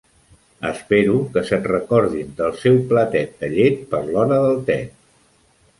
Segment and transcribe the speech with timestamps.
[0.69, 4.81] Espero que se'n recordin del seu platet de llet per l'hora del te.